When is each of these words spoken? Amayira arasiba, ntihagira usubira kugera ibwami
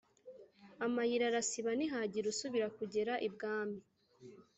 Amayira 0.85 1.25
arasiba, 1.27 1.69
ntihagira 1.77 2.25
usubira 2.33 2.67
kugera 2.77 3.13
ibwami 3.27 3.79